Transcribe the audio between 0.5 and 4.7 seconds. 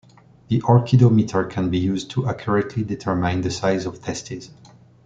orchidometer can be used to accurately determine size of testes.